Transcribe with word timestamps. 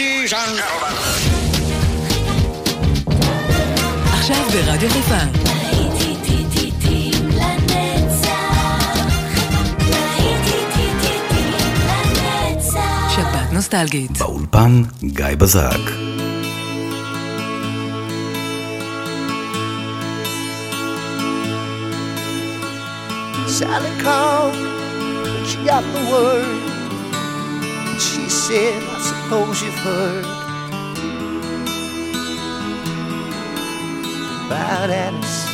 Ladies 0.00 0.32
and 0.32 0.56
gentlemen. 0.56 0.94
עכשיו 4.12 4.44
ברדיו 4.52 4.90
חיפה. 4.90 5.18
שבת 13.14 13.52
נוסטלגית. 13.52 14.18
באולפן 14.18 14.82
גיא 15.04 15.34
בזק. 15.38 15.80
Sally 23.58 23.92
called 24.04 24.56
she 25.48 25.58
got 25.70 25.84
the 25.94 26.02
word. 26.12 26.60
She 28.06 28.24
said, 28.44 28.82
I 28.94 29.19
suppose 29.30 29.62
you've 29.62 29.74
heard 29.74 30.24
about 34.46 34.90
Alice. 34.90 35.46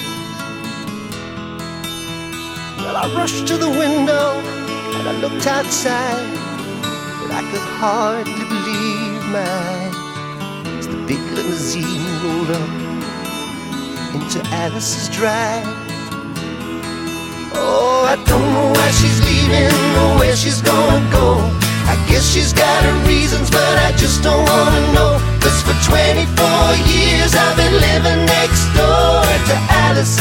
Well, 2.78 2.96
I 2.96 3.12
rushed 3.14 3.46
to 3.48 3.58
the 3.58 3.68
window 3.68 4.40
and 4.96 5.06
I 5.06 5.12
looked 5.20 5.46
outside, 5.46 6.24
but 7.20 7.30
I 7.32 7.42
could 7.50 7.66
hardly 7.76 8.46
believe 8.48 9.22
my 9.28 9.44
eyes 9.44 10.78
as 10.78 10.88
the 10.88 10.96
big 11.06 11.20
limousine 11.36 11.84
rolled 12.24 12.52
up 12.52 12.70
into 14.14 14.40
Alice's 14.54 15.14
drive. 15.14 15.68
Oh, 17.52 18.06
I 18.08 18.16
don't 18.24 18.52
know 18.54 18.72
why 18.72 18.90
she's 18.92 19.20
leaving 19.20 19.68
or 20.00 20.18
where 20.18 20.34
she's 20.34 20.62
gonna 20.62 21.10
go. 21.12 21.65
I 21.86 21.95
guess 22.08 22.26
she's 22.26 22.52
got 22.52 22.84
her 22.84 22.96
reasons, 23.06 23.50
but 23.50 23.74
I 23.86 23.92
just 23.96 24.22
don't 24.22 24.45
wanna 24.45 24.82
know. 24.92 25.18
Cause 25.40 25.62
for 25.62 25.76
24 25.86 26.26
years 26.90 27.34
I've 27.34 27.56
been 27.56 27.76
living 27.78 28.20
next 28.26 28.65
door 28.74 29.23
to 29.23 29.54
Alice. 29.87 30.18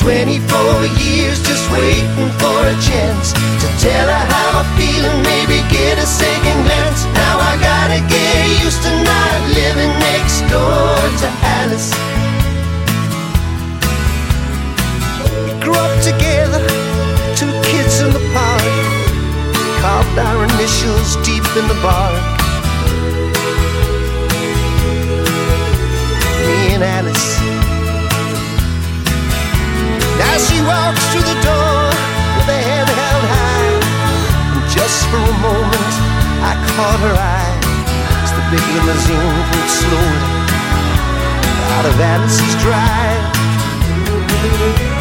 24 0.00 0.86
years 1.02 1.42
just 1.42 1.64
waiting 1.72 2.30
for 2.38 2.60
a 2.68 2.76
chance 2.78 3.32
to 3.32 3.66
tell 3.82 4.06
her 4.06 4.24
how 4.30 4.60
I 4.60 4.64
feel 4.78 5.02
and 5.02 5.20
maybe 5.24 5.58
get 5.72 5.98
a 5.98 6.06
second 6.06 6.62
glance. 6.62 7.04
Now 7.16 7.40
I 7.40 7.56
gotta 7.58 8.00
get 8.06 8.62
used 8.62 8.82
to 8.84 8.92
not 9.02 9.38
living 9.56 9.92
next 10.12 10.40
door 10.52 10.94
to 11.20 11.28
Alice. 11.58 12.25
Our 20.18 20.44
initials 20.44 21.16
deep 21.26 21.44
in 21.60 21.66
the 21.68 21.78
bark. 21.84 22.16
Me 26.46 26.72
and 26.72 26.82
Alice. 26.82 27.28
Now 30.16 30.36
she 30.40 30.58
walks 30.64 31.04
through 31.12 31.26
the 31.28 31.38
door 31.44 31.80
with 32.36 32.48
her 32.48 32.62
head 32.64 32.88
held 32.88 33.26
high. 33.28 33.76
And 34.56 34.64
just 34.72 35.04
for 35.12 35.20
a 35.20 35.36
moment, 35.44 35.94
I 36.40 36.52
caught 36.72 37.00
her 37.04 37.16
eye 37.16 37.56
as 38.24 38.32
the 38.32 38.44
big 38.48 38.64
limousine 38.72 39.36
pulled 39.52 39.72
slowly 39.84 40.36
out 41.76 41.84
of 41.84 42.00
Alice's 42.00 42.54
drive. 42.64 43.24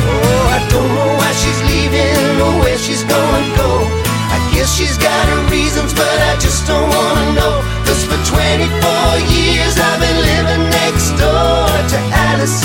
Oh, 0.08 0.44
I 0.52 0.60
don't 0.72 0.92
know 0.92 1.12
why 1.20 1.32
she's 1.40 1.62
leaving 1.72 2.42
or 2.42 2.54
where 2.64 2.78
she's 2.78 3.04
gonna 3.04 3.44
go. 3.56 4.15
I 4.32 4.38
guess 4.54 4.70
she's 4.78 4.98
got 4.98 5.24
her 5.30 5.42
reasons, 5.52 5.94
but 5.94 6.18
I 6.32 6.34
just 6.40 6.66
don't 6.68 6.90
wanna 6.90 7.28
know. 7.38 7.54
Cause 7.86 8.04
for 8.10 8.20
24 8.26 8.66
years 9.30 9.74
I've 9.78 10.00
been 10.00 10.20
living 10.32 10.64
next 10.70 11.12
door 11.22 11.70
to 11.92 11.98
Alice. 12.32 12.60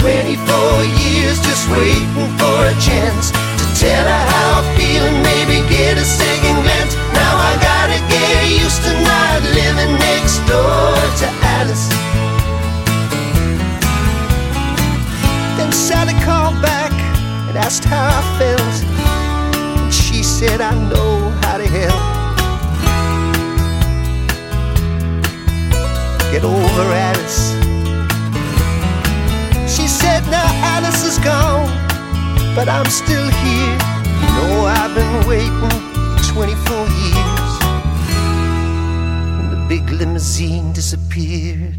24 0.00 0.84
years 1.04 1.36
just 1.44 1.68
waiting 1.68 2.30
for 2.40 2.58
a 2.64 2.74
chance 2.80 3.30
to 3.30 3.64
tell 3.76 4.04
her 4.08 4.22
how 4.32 4.60
I 4.60 4.76
feel 4.78 5.04
and 5.04 5.20
maybe 5.22 5.60
get 5.68 5.98
a 5.98 6.04
second 6.04 6.56
glance. 6.64 6.94
Now 7.12 7.34
I 7.36 7.52
gotta 7.60 8.00
get 8.08 8.48
used 8.48 8.80
to 8.86 8.92
not 9.04 9.38
living 9.52 9.92
next 10.00 10.40
door 10.48 10.96
to 11.20 11.26
Alice. 11.60 11.86
Then 15.58 15.70
Sally 15.72 16.14
called 16.24 16.56
back 16.62 16.79
asked 17.64 17.84
how 17.84 18.06
I 18.08 18.22
felt. 18.38 18.76
And 19.82 19.92
she 19.92 20.22
said, 20.22 20.60
I 20.60 20.72
know 20.90 21.12
how 21.42 21.56
to 21.58 21.66
help. 21.78 22.02
Get 26.32 26.44
over 26.44 26.84
Alice. 27.08 27.42
She 29.74 29.86
said, 29.86 30.20
Now 30.36 30.48
Alice 30.74 31.02
is 31.10 31.18
gone, 31.18 31.68
but 32.56 32.68
I'm 32.68 32.90
still 33.02 33.28
here. 33.44 33.76
You 34.22 34.30
know, 34.36 34.52
I've 34.78 34.94
been 34.94 35.16
waiting 35.26 35.70
24 36.32 36.86
years. 37.04 37.52
And 39.38 39.48
the 39.54 39.60
big 39.68 39.90
limousine 39.90 40.72
disappeared. 40.72 41.76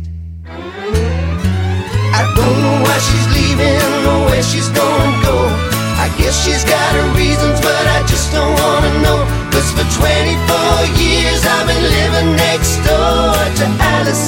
I 2.13 2.23
don't 2.35 2.57
know 2.63 2.77
why 2.83 2.97
she's 3.07 3.27
leaving 3.37 3.81
or 4.11 4.25
where 4.29 4.43
she's 4.43 4.69
gonna 4.69 5.23
go. 5.23 5.70
I 6.01 6.09
guess 6.17 6.34
she's 6.41 6.66
got 6.66 6.91
her 6.97 7.07
reasons, 7.13 7.62
but 7.62 7.85
I 7.85 8.01
just 8.09 8.34
don't 8.34 8.57
wanna 8.57 8.89
know. 9.06 9.22
Cause 9.53 9.69
for 9.69 9.85
24 9.85 10.97
years 10.97 11.45
I've 11.45 11.67
been 11.69 11.85
living 11.94 12.29
next 12.41 12.81
door 12.89 13.38
to 13.62 13.66
Alice. 13.94 14.25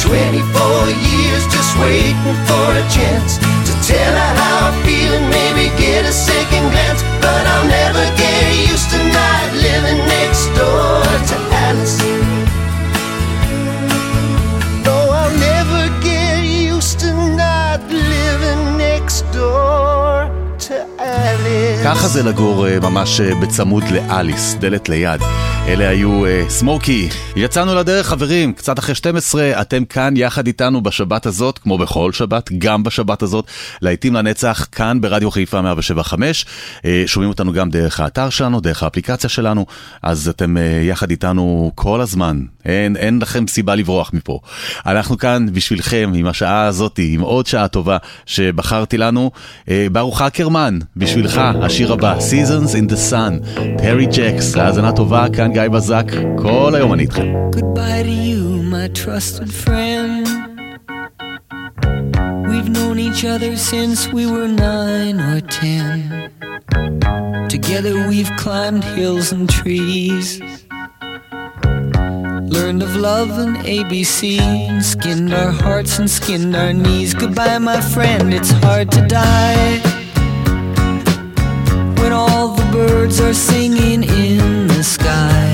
24 0.00 0.40
years 1.12 1.44
just 1.52 1.76
waiting 1.76 2.38
for 2.48 2.68
a 2.72 2.84
chance 2.88 3.36
to 3.36 3.72
tell 3.84 4.14
her 4.16 4.32
how 4.40 4.56
I 4.68 4.80
feel 4.80 5.12
and 5.12 5.28
maybe 5.28 5.68
get 5.76 6.08
a 6.08 6.12
second 6.12 6.72
glance. 6.72 7.04
But 7.20 7.44
I'll 7.52 7.68
never 7.68 8.04
get 8.16 8.48
used 8.64 8.88
to 8.96 8.98
not 9.12 9.44
living 9.60 10.00
next 10.08 10.48
door 10.56 11.04
to 11.04 11.36
Alice. 11.68 12.17
ככה 21.84 22.08
זה 22.08 22.22
לגור 22.22 22.68
אה, 22.68 22.80
ממש 22.80 23.20
אה, 23.20 23.34
בצמוד 23.34 23.84
לאליס, 23.90 24.54
דלת 24.54 24.88
ליד. 24.88 25.20
אלה 25.68 25.88
היו 25.88 26.26
אה, 26.26 26.44
סמוקי. 26.48 27.08
יצאנו 27.36 27.74
לדרך 27.74 28.06
חברים, 28.06 28.52
קצת 28.52 28.78
אחרי 28.78 28.94
12, 28.94 29.60
אתם 29.60 29.84
כאן 29.84 30.16
יחד 30.16 30.46
איתנו 30.46 30.80
בשבת 30.80 31.26
הזאת, 31.26 31.58
כמו 31.58 31.78
בכל 31.78 32.12
שבת, 32.12 32.50
גם 32.58 32.82
בשבת 32.82 33.22
הזאת, 33.22 33.44
להיטים 33.82 34.14
לנצח, 34.14 34.66
כאן 34.72 35.00
ברדיו 35.00 35.30
חיפה 35.30 35.60
175. 35.60 36.46
אה, 36.84 37.02
שומעים 37.06 37.30
אותנו 37.30 37.52
גם 37.52 37.70
דרך 37.70 38.00
האתר 38.00 38.30
שלנו, 38.30 38.60
דרך 38.60 38.82
האפליקציה 38.82 39.30
שלנו, 39.30 39.66
אז 40.02 40.28
אתם 40.28 40.56
אה, 40.56 40.62
יחד 40.62 41.10
איתנו 41.10 41.72
כל 41.74 42.00
הזמן, 42.00 42.40
אין, 42.64 42.96
אין 42.96 43.18
לכם 43.22 43.46
סיבה 43.46 43.74
לברוח 43.74 44.10
מפה. 44.14 44.40
אנחנו 44.86 45.18
כאן 45.18 45.46
בשבילכם, 45.52 46.12
עם 46.14 46.26
השעה 46.26 46.66
הזאת, 46.66 47.00
עם 47.02 47.20
עוד 47.20 47.46
שעה 47.46 47.68
טובה 47.68 47.96
שבחרתי 48.26 48.98
לנו. 48.98 49.30
אה, 49.70 49.86
ברוך 49.92 50.22
אקרמן, 50.22 50.78
בשבילך, 50.96 51.40
השיר 51.62 51.92
הבא, 51.92 52.14
Seasons 52.18 52.70
in 52.70 52.92
the 52.92 53.12
Sun, 53.12 53.60
טרי 53.78 54.06
ג'קס, 54.06 54.56
האזנה 54.56 54.92
טובה, 54.92 55.26
כאן 55.32 55.57
גיא 55.57 55.67
בזק, 55.67 56.05
כל 56.35 56.75
היום 56.75 56.93
אני 56.93 57.03
איתכם. 57.03 57.33
Goodbye 57.51 58.03
to 58.03 58.15
you, 58.29 58.43
my 58.73 58.87
trusted 59.01 59.51
friend. 59.65 60.27
We've 62.49 62.69
known 62.77 62.97
each 63.07 63.23
other 63.33 63.51
since 63.71 63.99
we 64.17 64.23
were 64.33 64.47
nine 64.47 65.17
or 65.31 65.39
ten. 65.61 65.97
Together 67.55 67.93
we've 68.09 68.33
climbed 68.43 68.83
hills 68.95 69.27
and 69.35 69.45
trees. 69.59 70.27
Learned 72.55 72.81
of 72.87 72.93
love 73.09 73.31
and 73.43 73.55
ABC, 73.77 74.19
and 74.69 74.81
skinned 74.93 75.33
our 75.41 75.51
hearts 75.63 75.93
and 75.99 76.09
skinned 76.19 76.55
our 76.55 76.73
knees. 76.83 77.11
Goodbye, 77.21 77.59
my 77.71 77.79
friend, 77.93 78.25
it's 78.37 78.51
hard 78.63 78.87
to 78.95 79.01
die. 79.07 79.96
When 82.08 82.16
all 82.16 82.48
the 82.54 82.64
birds 82.72 83.20
are 83.20 83.34
singing 83.34 84.02
in 84.02 84.66
the 84.66 84.82
sky. 84.82 85.44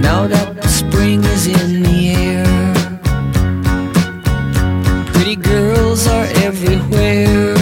Now 0.00 0.26
that 0.26 0.56
the 0.60 0.66
spring 0.66 1.22
is 1.22 1.46
in 1.46 1.84
the 1.84 2.00
air, 2.26 2.46
pretty 5.12 5.36
girls 5.36 6.08
are 6.08 6.26
everywhere. 6.42 7.54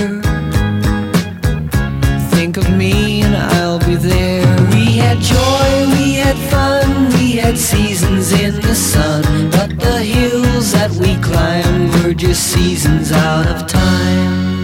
Think 2.30 2.56
of 2.56 2.74
me 2.74 3.20
and 3.20 3.36
I'll 3.36 3.80
be 3.80 3.96
there. 3.96 4.48
We 4.72 4.96
had 4.96 5.18
joy, 5.18 5.68
we 5.92 6.14
had 6.14 6.38
fun, 6.48 7.12
we 7.18 7.32
had 7.32 7.58
seasons 7.58 8.32
in 8.32 8.62
the 8.62 8.74
sun. 8.74 9.50
But 9.50 9.78
the 9.78 10.02
hills 10.02 10.72
that 10.72 10.90
we 10.92 11.16
climbed 11.16 11.92
were 12.02 12.14
just 12.14 12.44
seasons 12.44 13.12
out 13.12 13.46
of 13.46 13.66
time. 13.66 14.57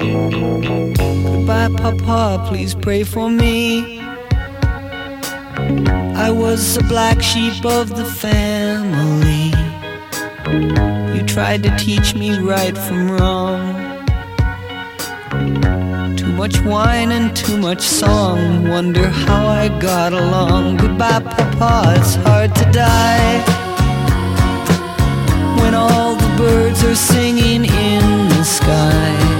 Goodbye, 0.00 1.68
Papa, 1.76 2.46
please 2.48 2.74
pray 2.74 3.04
for 3.04 3.28
me. 3.28 4.00
I 6.16 6.30
was 6.30 6.74
the 6.74 6.82
black 6.84 7.20
sheep 7.20 7.66
of 7.66 7.90
the 7.90 8.06
family. 8.06 9.52
You 11.14 11.22
tried 11.26 11.62
to 11.64 11.76
teach 11.76 12.14
me 12.14 12.38
right 12.38 12.76
from 12.76 13.10
wrong. 13.10 13.76
Too 16.16 16.32
much 16.32 16.62
wine 16.62 17.12
and 17.12 17.36
too 17.36 17.58
much 17.58 17.82
song. 17.82 18.68
Wonder 18.70 19.06
how 19.06 19.46
I 19.48 19.68
got 19.80 20.14
along. 20.14 20.78
Goodbye, 20.78 21.20
Papa, 21.20 21.94
it's 21.98 22.14
hard 22.14 22.54
to 22.54 22.64
die. 22.72 23.42
When 25.60 25.74
all 25.74 26.14
the 26.14 26.34
birds 26.38 26.82
are 26.84 26.94
singing 26.94 27.66
in 27.66 28.28
the 28.30 28.44
sky. 28.44 29.39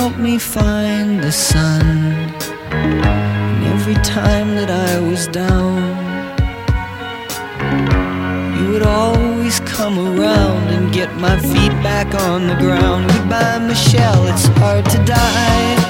Helped 0.00 0.16
me 0.16 0.38
find 0.38 1.22
the 1.22 1.30
sun. 1.30 1.86
And 2.72 3.64
every 3.66 3.96
time 3.96 4.56
that 4.56 4.70
I 4.70 4.98
was 4.98 5.26
down, 5.26 5.76
you 8.56 8.72
would 8.72 8.82
always 8.82 9.60
come 9.60 9.98
around 9.98 10.68
and 10.74 10.90
get 10.90 11.14
my 11.16 11.38
feet 11.38 11.74
back 11.82 12.14
on 12.14 12.46
the 12.46 12.54
ground. 12.54 13.10
Goodbye, 13.12 13.58
Michelle, 13.58 14.26
it's 14.28 14.46
hard 14.60 14.86
to 14.86 14.98
die. 15.04 15.89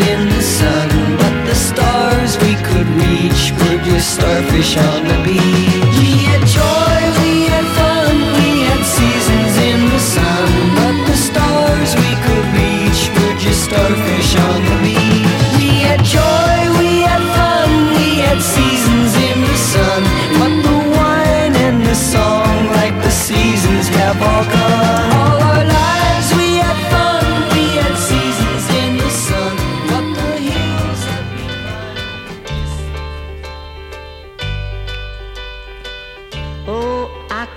In 0.00 0.28
the 0.28 0.42
sun. 0.42 0.88
But 1.18 1.46
the 1.46 1.54
stars 1.54 2.38
we 2.38 2.54
could 2.68 2.88
reach 3.02 3.52
were 3.58 3.78
just 3.84 4.14
starfish 4.14 4.76
on 4.76 5.04
the 5.08 5.18
beach. 5.24 5.71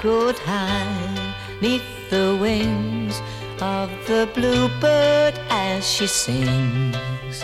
Could 0.06 0.38
hide 0.38 1.34
neath 1.62 2.12
the 2.12 2.38
wings 2.40 3.24
of 3.60 3.90
the 4.06 4.30
bluebird 4.36 5.34
as 5.50 5.84
she 5.84 6.06
sings. 6.06 7.44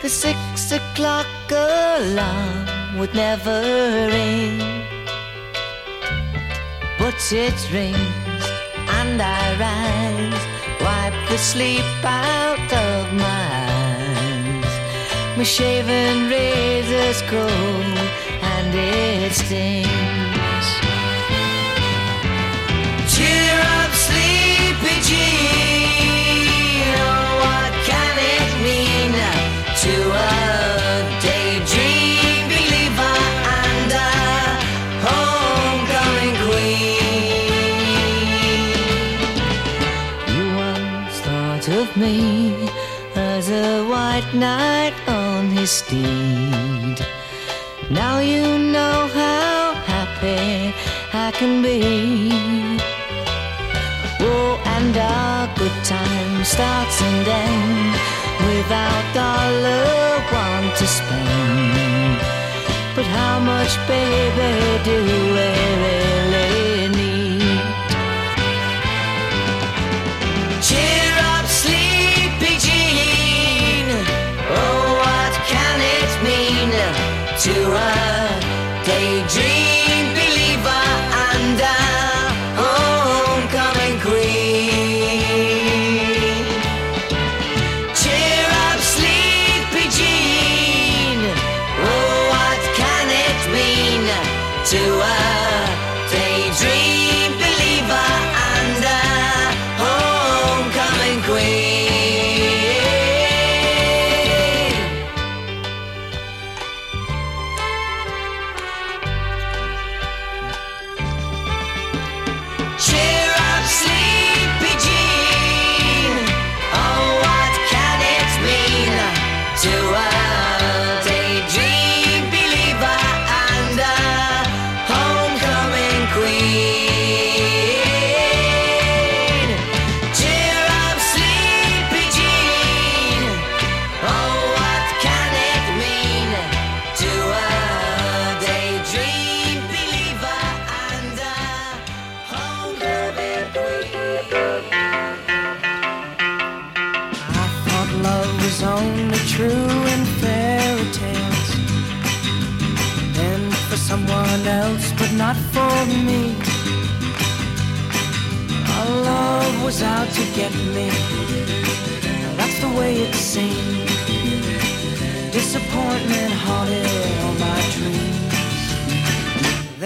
The 0.00 0.08
six 0.08 0.72
o'clock 0.72 1.26
alarm 1.50 2.98
would 2.98 3.14
never 3.14 3.60
ring, 4.10 4.58
but 6.98 7.20
it 7.30 7.60
rings 7.70 8.44
and 8.98 9.20
I 9.20 9.42
rise, 9.66 10.44
wipe 10.80 11.28
the 11.28 11.36
sleep 11.36 11.84
out 12.02 12.72
of 12.72 13.12
my 13.12 13.50
eyes. 13.68 14.74
My 15.36 15.44
shaven 15.44 16.30
razor's 16.30 17.20
cold 17.28 17.98
and 18.54 18.74
it 18.74 19.32
stings. 19.32 20.21
As 43.42 43.50
a 43.50 43.84
white 43.88 44.34
knight 44.34 44.94
on 45.08 45.48
his 45.50 45.70
steed. 45.70 46.98
Now 47.90 48.20
you 48.20 48.58
know 48.58 49.08
how 49.08 49.74
happy 49.74 50.72
I 51.12 51.32
can 51.32 51.62
be. 51.62 52.81
And 54.82 54.96
our 54.96 55.46
good 55.54 55.78
time 55.84 56.44
starts 56.44 57.00
and 57.02 57.28
ends 57.28 57.98
without 58.48 59.04
dollar 59.14 59.86
one 60.44 60.76
to 60.78 60.86
spend. 60.98 62.18
But 62.96 63.06
how 63.06 63.38
much, 63.38 63.72
baby, 63.86 64.82
do 64.82 64.94
we 65.04 65.18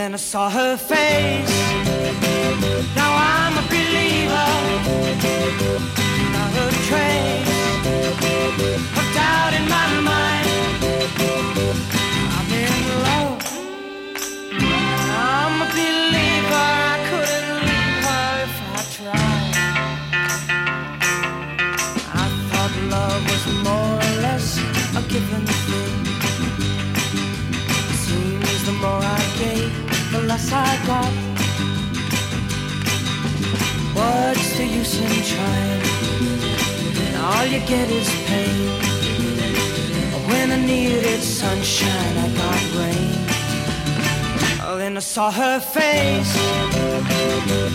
Then 0.07 0.15
I 0.15 0.19
saw 0.19 0.49
her 0.49 0.77
face. 0.77 1.51
Now 2.95 3.11
I'm 3.35 3.59
a 3.59 3.65
believer. 3.67 4.51
Not 6.35 6.53
a 6.63 6.67
trace 6.87 7.51
of 9.01 9.07
doubt 9.17 9.53
in 9.59 9.65
my 9.69 9.87
mind. 10.11 10.47
I'm 12.37 12.49
in 12.63 12.85
love. 13.07 13.43
I'm 15.19 15.55
a 15.63 15.69
believer. 15.75 16.67
I 16.87 16.97
couldn't 17.09 17.61
leave 17.69 17.99
her 18.07 18.29
if 18.47 18.55
I 18.79 18.83
tried. 18.97 19.55
I 22.15 22.27
thought 22.49 22.75
love 22.95 23.23
was 23.33 23.45
more 23.67 23.95
or 24.07 24.15
less 24.23 24.49
a 24.95 25.03
given 25.13 25.45
thing. 25.67 25.99
Seems 28.05 28.61
the 28.67 28.73
more 28.73 29.03
I 29.03 29.26
I 30.37 30.77
got. 30.87 31.13
What's 33.97 34.59
the 34.59 34.67
use 34.67 35.01
in 35.01 35.09
trying? 35.33 35.83
And 37.07 37.17
All 37.25 37.47
you 37.47 37.61
get 37.61 37.89
is 37.91 38.09
pain. 38.27 38.69
When 40.29 40.53
I 40.53 40.59
needed 40.61 41.23
sunshine, 41.23 42.19
I 42.19 42.29
got 42.37 42.63
rain. 42.77 43.17
Oh, 44.67 44.77
then 44.77 44.99
I 44.99 45.01
saw 45.01 45.31
her 45.31 45.59
face. 45.59 46.37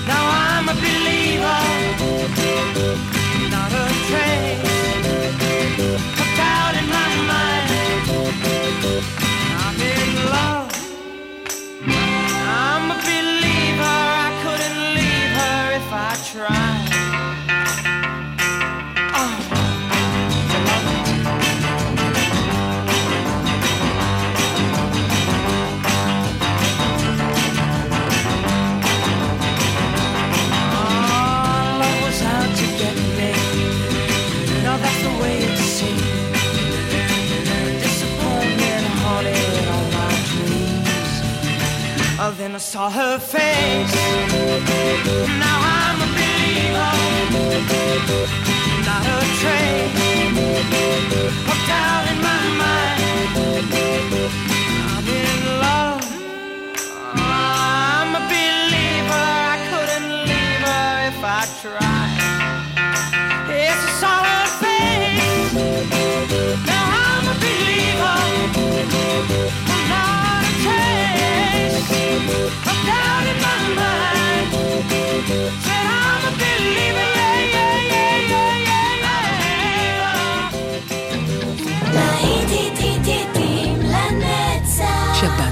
Now 0.05 0.23
I'm 0.45 0.69
a 0.69 0.75
believer. 0.75 1.61
Not 3.49 3.71
a 3.71 3.85
trace 4.07 4.61
of 6.21 6.29
doubt 6.37 6.75
in 6.79 6.87
my 6.97 7.09
mind. 7.31 7.69
I'm 9.65 9.81
in 9.81 10.25
love. 10.29 10.60
Then 42.41 42.55
I 42.55 42.57
saw 42.57 42.89
her 42.89 43.19
face. 43.19 43.93
Now 45.39 45.59
I'm. 45.61 46.00
Not 47.51 47.59
a 47.59 49.19
trace 49.41 49.91
of 51.51 51.59
doubt 51.67 52.05
in 52.11 52.17
my 52.21 52.43
mind. 52.57 54.50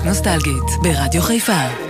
נוסטלגית 0.09 0.63
ברדיו 0.83 1.21
חיפה. 1.21 1.88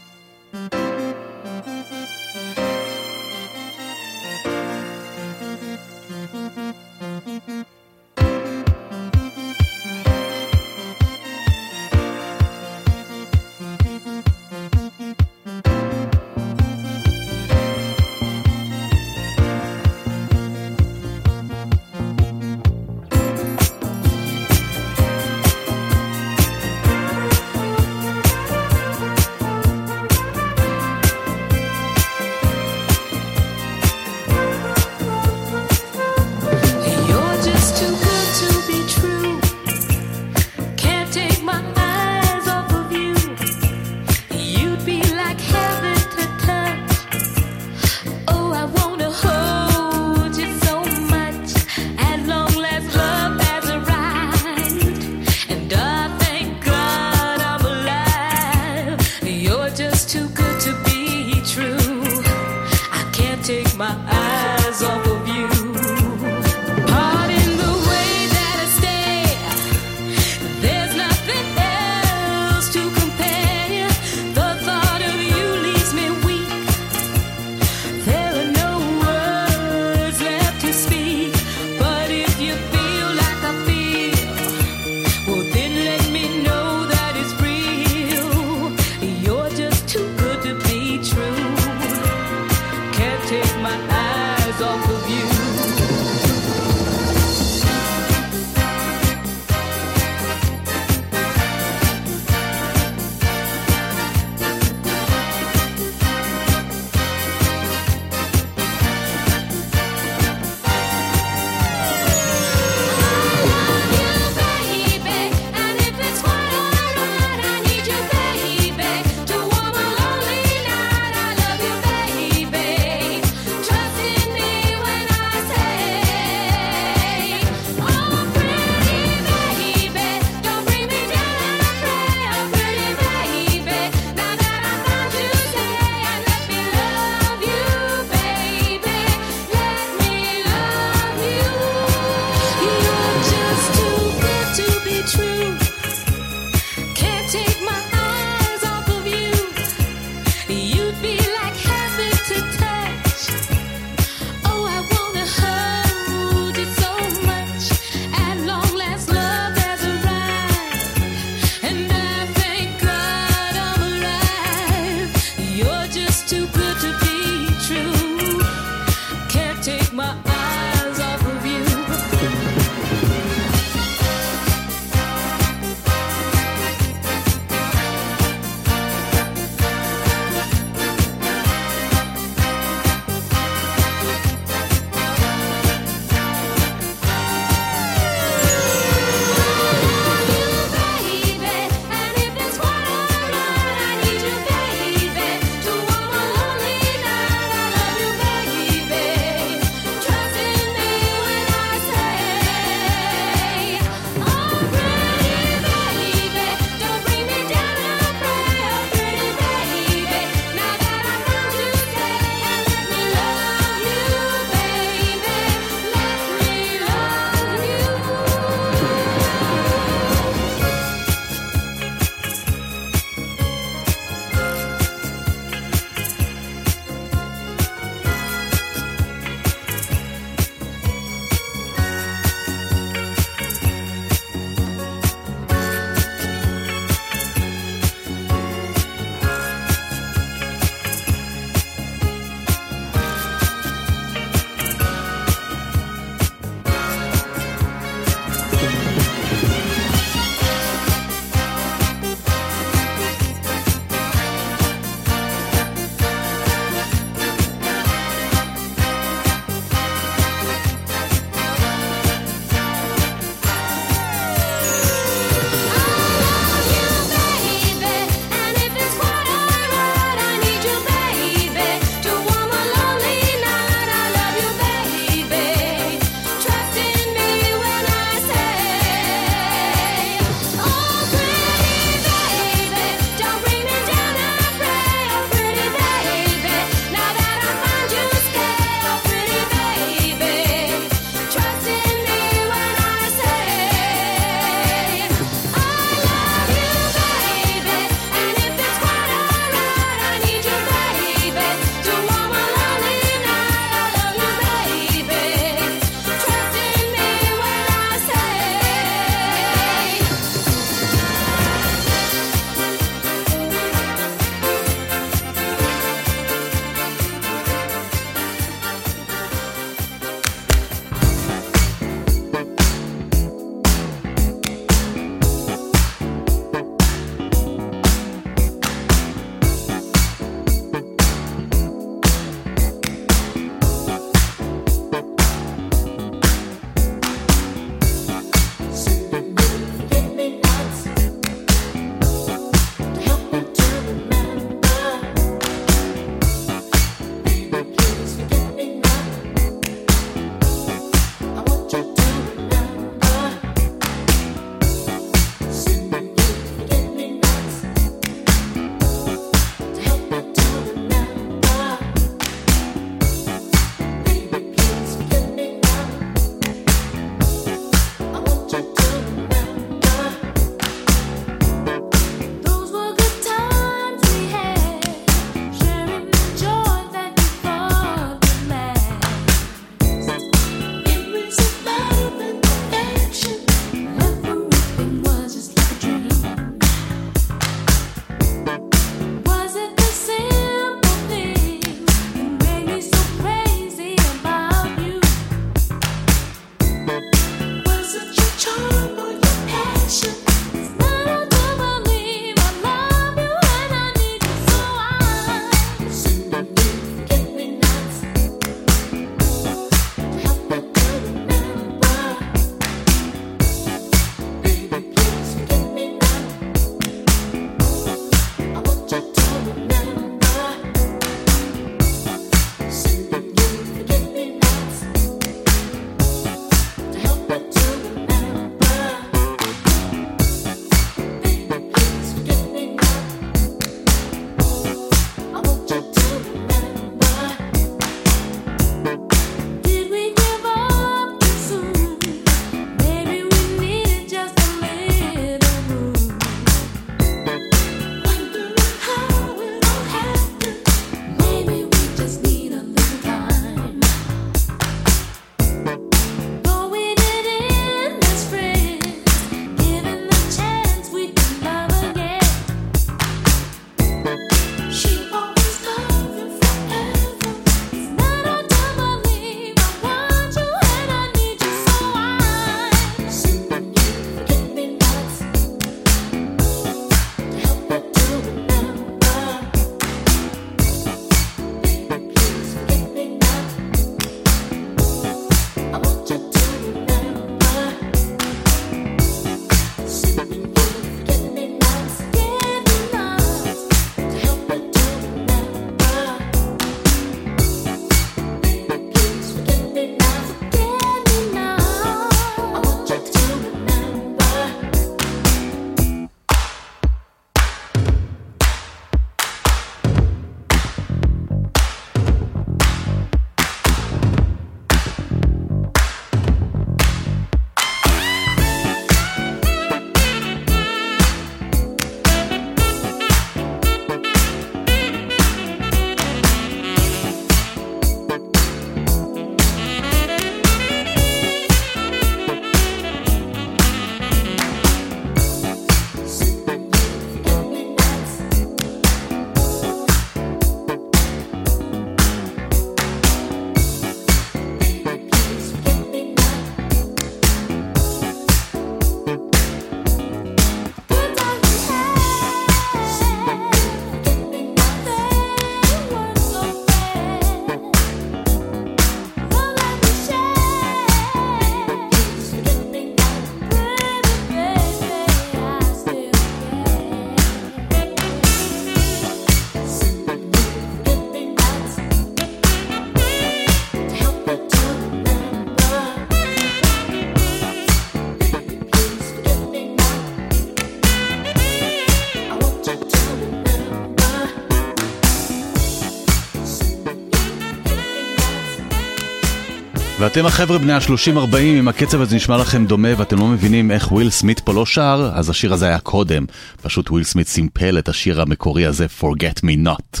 ואתם 590.10 590.26
החבר'ה 590.26 590.58
בני 590.58 590.72
ה-30-40, 590.72 591.36
אם 591.38 591.68
הקצב 591.68 592.00
הזה 592.00 592.16
נשמע 592.16 592.36
לכם 592.36 592.66
דומה 592.66 592.88
ואתם 592.96 593.18
לא 593.18 593.26
מבינים 593.26 593.70
איך 593.70 593.92
וויל 593.92 594.10
סמית 594.10 594.40
פה 594.40 594.54
לא 594.54 594.66
שר, 594.66 595.10
אז 595.14 595.30
השיר 595.30 595.52
הזה 595.52 595.66
היה 595.66 595.78
קודם. 595.78 596.24
פשוט 596.62 596.90
וויל 596.90 597.04
סמית 597.04 597.28
סימפל 597.28 597.78
את 597.78 597.88
השיר 597.88 598.20
המקורי 598.22 598.66
הזה, 598.66 598.86
Forget 599.00 599.40
Me 599.40 599.66
Not. 599.66 600.00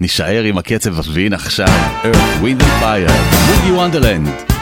נישאר 0.00 0.42
עם 0.42 0.58
הקצב, 0.58 0.94
והנה 1.12 1.36
עכשיו, 1.36 1.68
Earth, 2.02 2.42
Wind 2.42 2.62
and 2.62 2.82
Fire, 2.82 3.10
Boogie 3.32 3.78
Wonderland. 3.78 4.55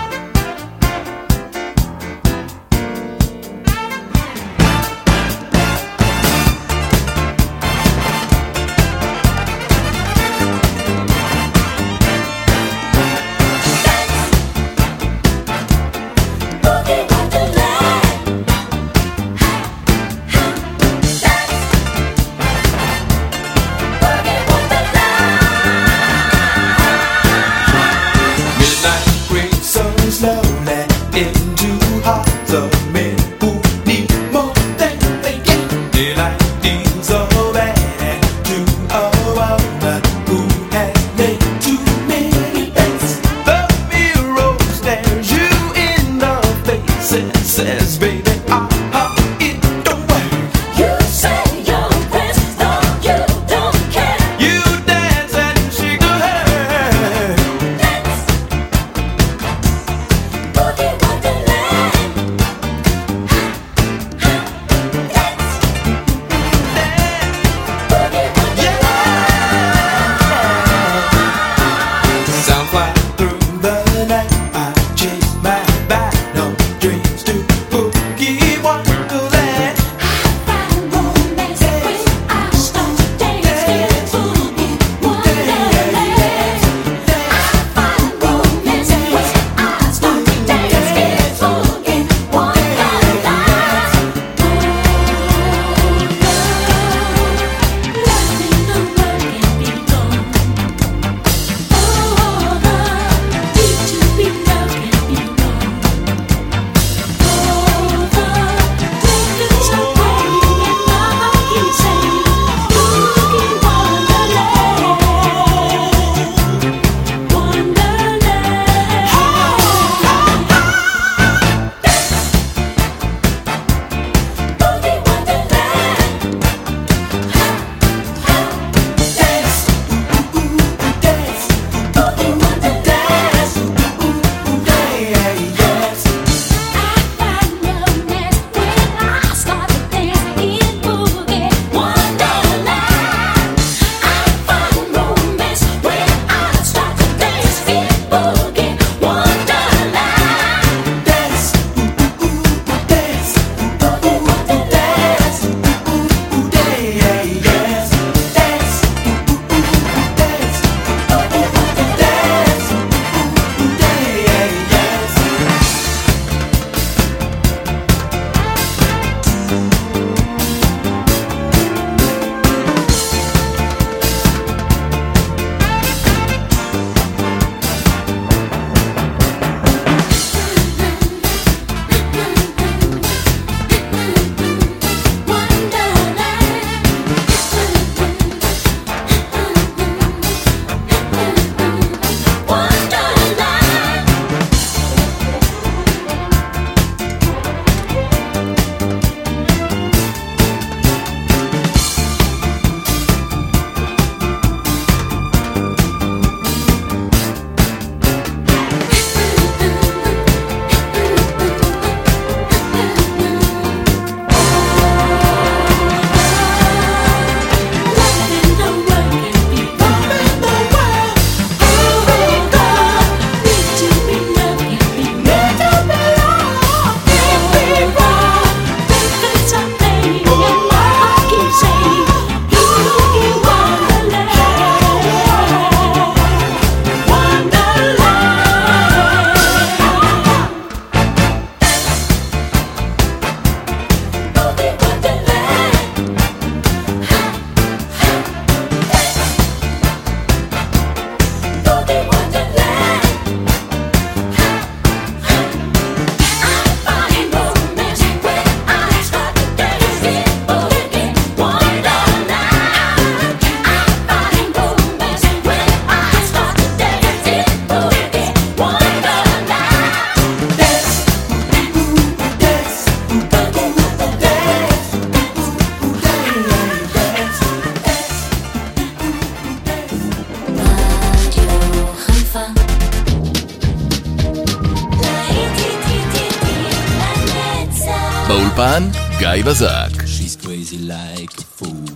Black. 289.88 290.07
She's 290.07 290.37
crazy 290.37 290.79
like 290.79 291.37
a 291.37 291.42
fool. 291.42 291.93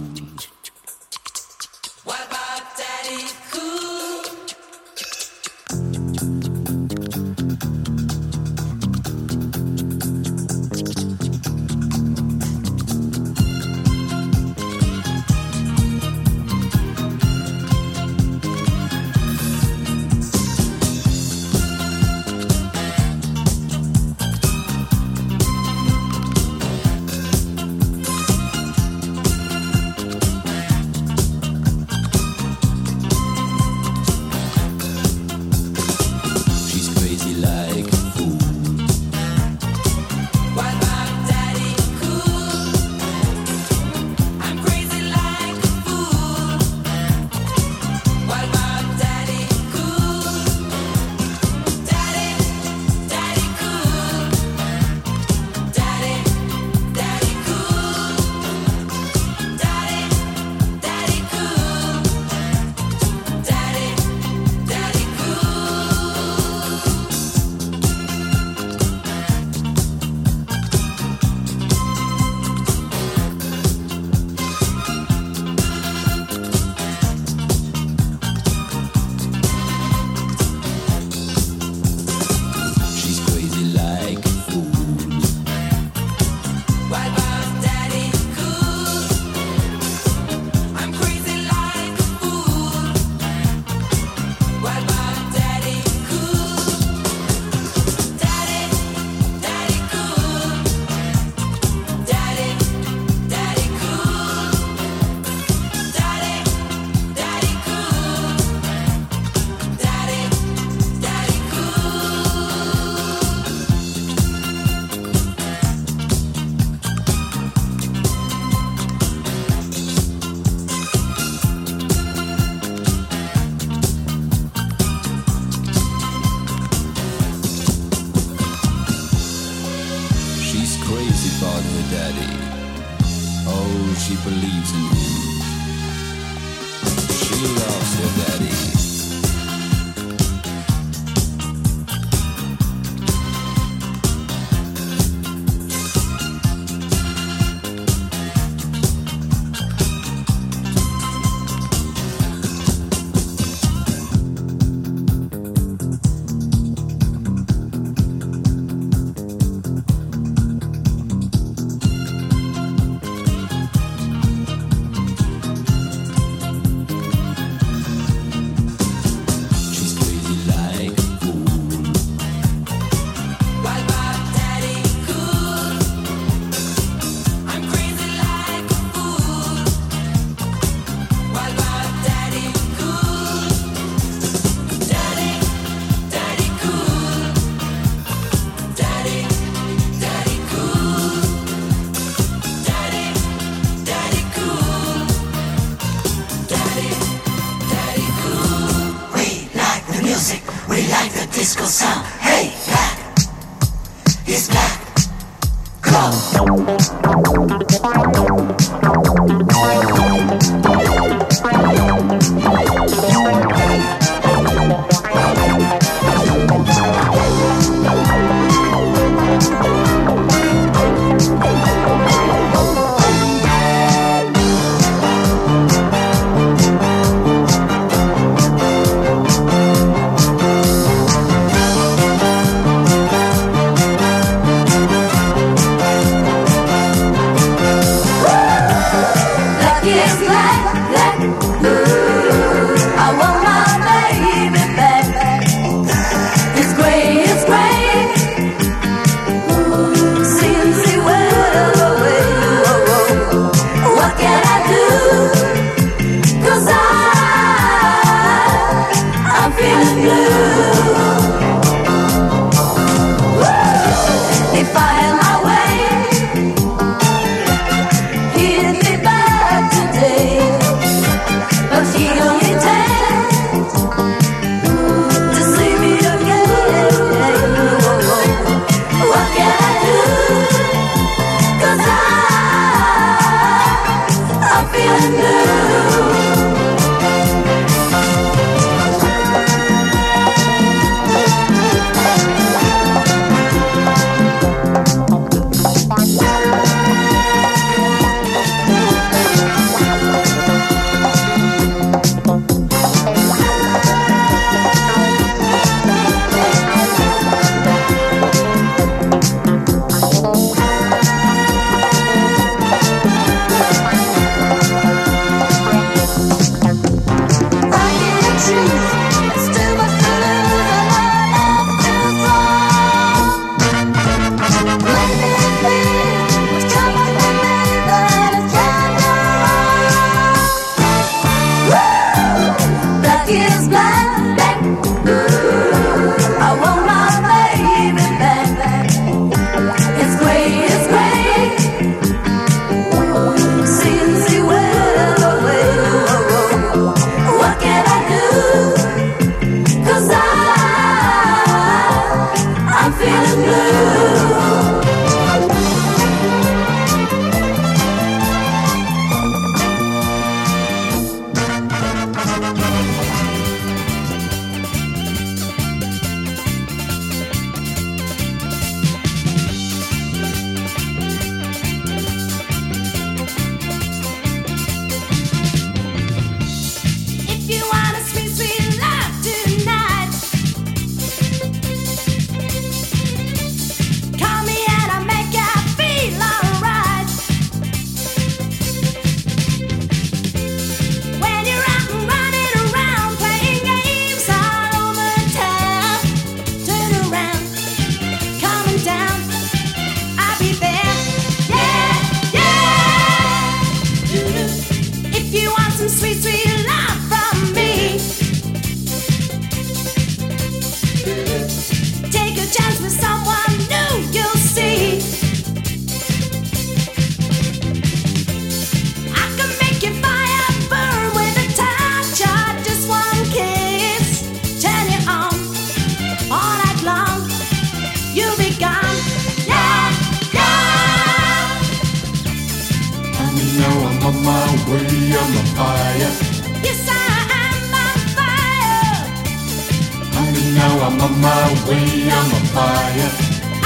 Now 440.58 440.74
I'm 440.86 441.00
on 441.00 441.14
my 441.20 441.46
way, 441.68 441.86
I'm 442.18 442.34
on 442.36 442.44
fire. 442.56 443.10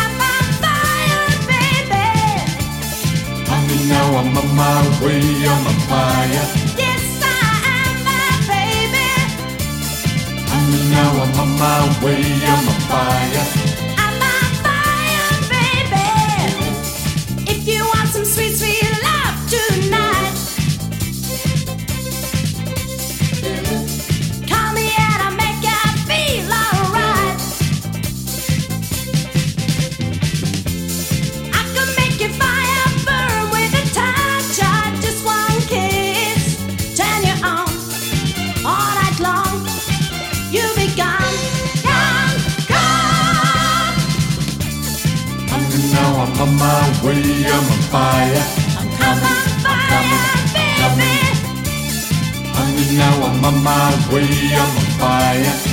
I'm 0.02 0.20
on 0.32 0.46
fire, 0.62 1.26
baby. 1.50 2.08
Honey, 3.50 3.80
now 3.92 4.08
I'm 4.20 4.36
on 4.40 4.48
my 4.62 4.80
way, 5.02 5.22
I'm 5.52 5.66
on 5.70 5.78
fire. 5.90 6.46
Yes, 6.82 7.04
I 7.22 7.36
am, 7.76 7.94
my 8.08 8.28
baby. 8.52 9.08
Honey, 10.52 10.82
now 10.96 11.10
I'm 11.22 11.40
on 11.42 11.50
my 11.64 11.80
way, 12.04 12.22
I'm 12.52 12.68
on 12.72 12.80
fire. 12.90 13.71
On 46.42 46.56
my 46.56 46.82
way, 47.04 47.22
I'm 47.46 47.70
on 47.72 47.82
fire. 47.92 48.44
I'm 48.78 48.88
I'm 48.88 48.90
coming, 48.98 49.38
I'm 49.62 49.78
fire, 49.78 49.90
coming, 49.92 50.66
coming. 50.80 51.42
Honey, 52.54 52.96
now 52.96 53.26
I'm 53.26 53.44
on 53.44 53.62
my 53.62 53.90
way, 54.12 54.26
I'm 54.62 54.76
on 54.76 54.88
fire. 54.98 55.71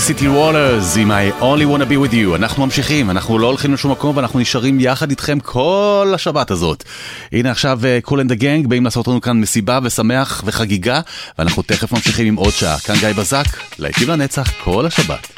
סיטי 0.00 0.28
וולרס 0.28 0.96
עם 0.96 1.10
I 1.10 1.42
only 1.42 1.44
wanna 1.44 1.90
be 1.90 2.10
with 2.10 2.12
you. 2.12 2.34
אנחנו 2.34 2.64
ממשיכים, 2.64 3.10
אנחנו 3.10 3.38
לא 3.38 3.46
הולכים 3.46 3.74
לשום 3.74 3.92
מקום 3.92 4.16
ואנחנו 4.16 4.38
נשארים 4.40 4.80
יחד 4.80 5.10
איתכם 5.10 5.40
כל 5.40 6.12
השבת 6.14 6.50
הזאת. 6.50 6.84
הנה 7.32 7.50
עכשיו 7.50 7.80
קול 8.02 8.20
אנד 8.20 8.32
הגנג 8.32 8.66
באים 8.66 8.84
לעשות 8.84 9.08
לנו 9.08 9.20
כאן 9.20 9.40
מסיבה 9.40 9.78
ושמח 9.82 10.42
וחגיגה, 10.46 11.00
ואנחנו 11.38 11.62
תכף 11.62 11.92
ממשיכים 11.92 12.26
עם 12.26 12.34
עוד 12.34 12.52
שעה. 12.52 12.78
כאן 12.78 12.94
גיא 13.00 13.12
בזק, 13.12 13.46
להיטיב 13.78 14.10
לנצח 14.10 14.52
כל 14.64 14.86
השבת. 14.86 15.37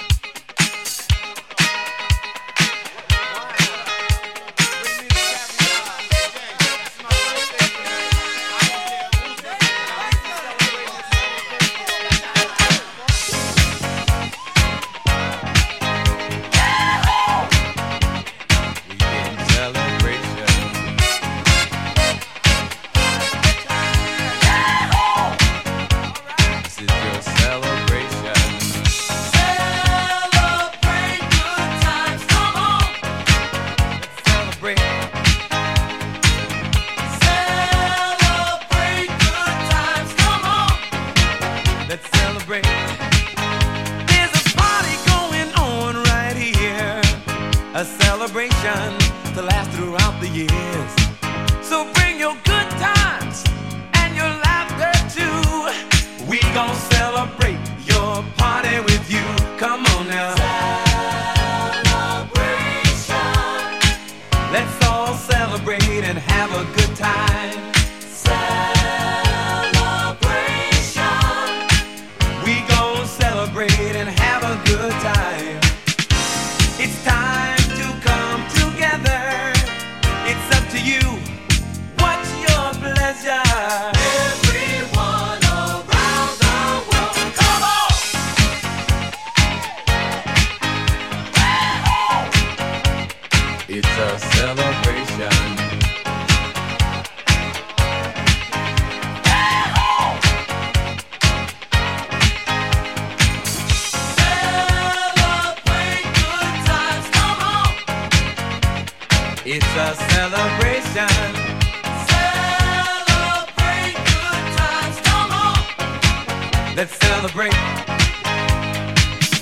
Let's 116.81 116.97
celebrate. 116.97 117.53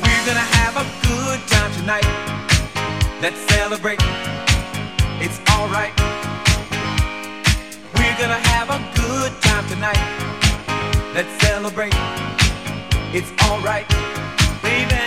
We're 0.03 0.25
gonna 0.27 0.49
have 0.59 0.75
a 0.75 0.85
good 1.07 1.39
time 1.47 1.73
tonight. 1.79 2.05
Let's 3.23 3.39
celebrate. 3.55 4.01
It's 5.23 5.39
alright. 5.53 5.95
We're 7.95 8.19
gonna 8.19 8.43
have 8.51 8.71
a 8.71 8.81
good 8.99 9.31
time 9.41 9.69
tonight. 9.69 10.03
Let's 11.15 11.31
celebrate. 11.47 11.95
It's 13.15 13.31
alright, 13.47 13.87
baby. 14.61 14.99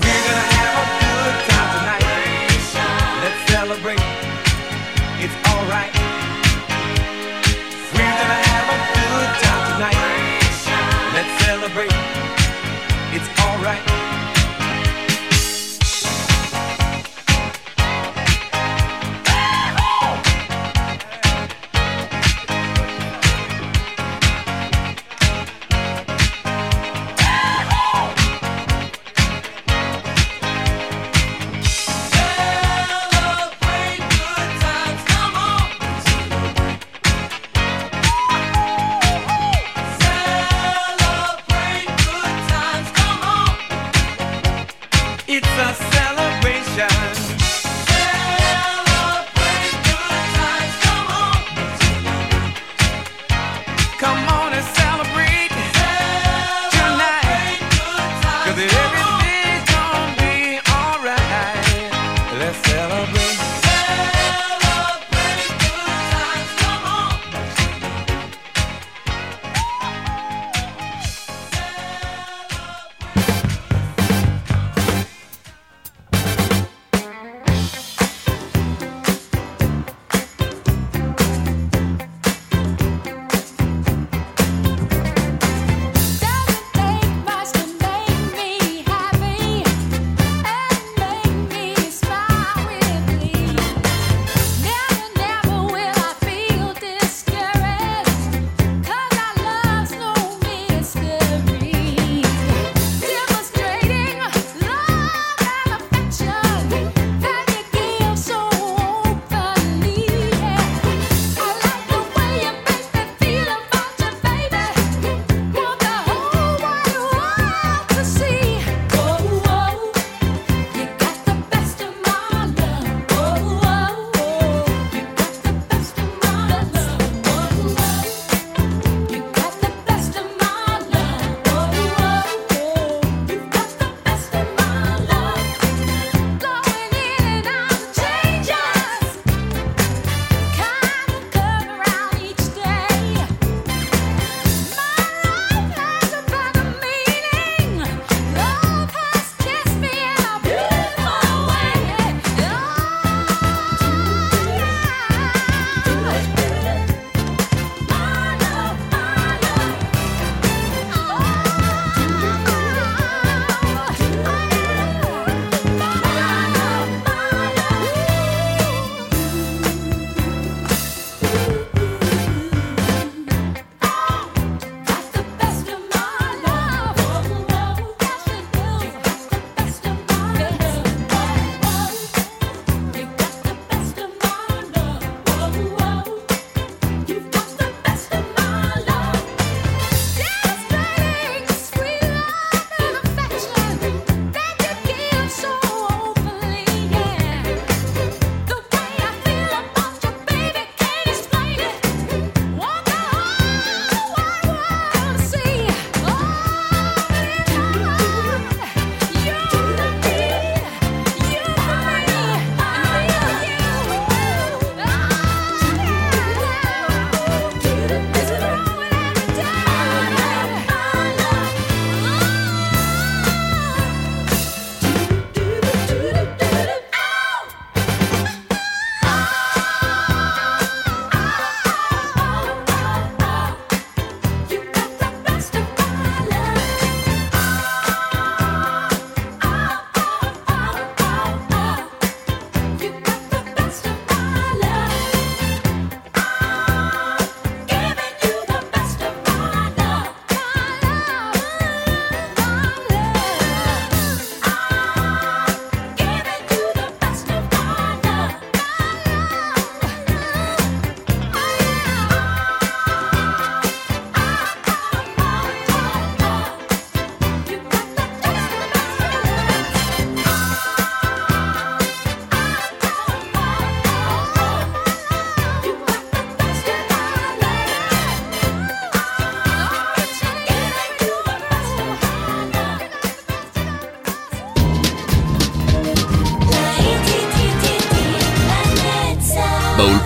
We're 0.00 0.22
gonna 0.24 0.48
have 0.56 0.74
a 0.80 0.86
good 1.04 1.34
time 1.52 1.68
tonight. 1.76 2.06
Let's 3.20 3.40
celebrate. 3.52 4.00
It's 5.20 5.36
alright. 5.52 6.11
Let's 11.22 11.44
celebrate. 11.44 11.92
It's 13.14 13.40
alright. 13.40 14.21